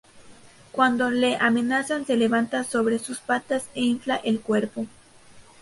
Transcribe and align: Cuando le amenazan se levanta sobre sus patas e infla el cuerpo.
Cuando 0.71 1.11
le 1.11 1.35
amenazan 1.37 2.07
se 2.07 2.17
levanta 2.17 2.63
sobre 2.63 2.97
sus 2.97 3.19
patas 3.19 3.67
e 3.75 3.81
infla 3.81 4.15
el 4.15 4.39
cuerpo. 4.41 4.87